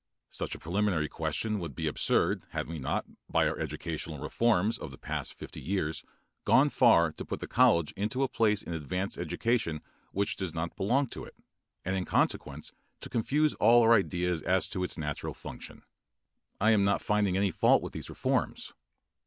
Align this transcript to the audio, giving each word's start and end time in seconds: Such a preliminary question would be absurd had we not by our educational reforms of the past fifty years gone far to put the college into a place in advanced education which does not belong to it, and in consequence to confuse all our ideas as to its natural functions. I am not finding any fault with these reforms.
Such 0.31 0.55
a 0.55 0.57
preliminary 0.57 1.07
question 1.07 1.59
would 1.59 1.75
be 1.75 1.85
absurd 1.85 2.47
had 2.53 2.65
we 2.65 2.79
not 2.79 3.05
by 3.29 3.47
our 3.47 3.59
educational 3.59 4.17
reforms 4.17 4.79
of 4.79 4.89
the 4.89 4.97
past 4.97 5.35
fifty 5.35 5.61
years 5.61 6.03
gone 6.43 6.71
far 6.71 7.11
to 7.11 7.23
put 7.23 7.39
the 7.39 7.45
college 7.45 7.91
into 7.91 8.23
a 8.23 8.27
place 8.27 8.63
in 8.63 8.73
advanced 8.73 9.19
education 9.19 9.79
which 10.11 10.35
does 10.37 10.55
not 10.55 10.75
belong 10.75 11.05
to 11.09 11.23
it, 11.23 11.35
and 11.85 11.95
in 11.95 12.05
consequence 12.05 12.71
to 13.01 13.09
confuse 13.09 13.53
all 13.53 13.83
our 13.83 13.93
ideas 13.93 14.41
as 14.41 14.67
to 14.69 14.83
its 14.83 14.97
natural 14.97 15.35
functions. 15.35 15.83
I 16.59 16.71
am 16.71 16.83
not 16.83 17.03
finding 17.03 17.37
any 17.37 17.51
fault 17.51 17.83
with 17.83 17.93
these 17.93 18.09
reforms. 18.09 18.73